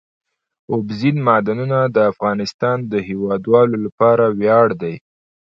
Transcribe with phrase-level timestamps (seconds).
[0.71, 4.95] اوبزین معدنونه د افغانستان د هیوادوالو لپاره ویاړ دی.